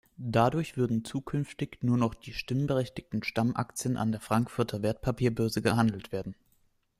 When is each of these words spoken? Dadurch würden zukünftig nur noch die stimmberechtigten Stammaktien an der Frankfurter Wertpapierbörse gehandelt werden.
Dadurch 0.17 0.77
würden 0.77 1.05
zukünftig 1.05 1.83
nur 1.83 1.95
noch 1.95 2.15
die 2.15 2.33
stimmberechtigten 2.33 3.21
Stammaktien 3.23 3.97
an 3.97 4.11
der 4.11 4.19
Frankfurter 4.19 4.81
Wertpapierbörse 4.81 5.61
gehandelt 5.61 6.11
werden. 6.11 6.33